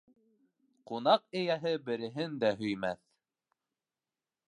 Кунаҡ 0.91 1.27
эйәһе 1.43 1.75
береһен 1.91 2.43
дә 2.45 2.53
һөймәҫ. 2.65 3.07